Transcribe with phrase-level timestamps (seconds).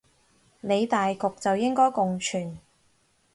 [0.61, 2.57] 理大局就應該共存